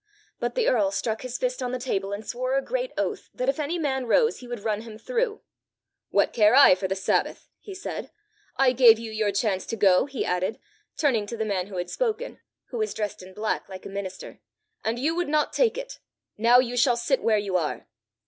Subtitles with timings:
[0.39, 3.49] But the earl struck his fist on the table, and swore a great oath that
[3.49, 5.41] if any man rose he would run him through.
[6.09, 8.09] 'What care I for the Sabbath!' he said.
[8.57, 10.57] 'I gave you your chance to go,' he added,
[10.97, 14.39] turning to the man who had spoken, who was dressed in black like a minister,
[14.83, 15.99] 'and you would not take it:
[16.35, 17.87] now you shall sit where you are.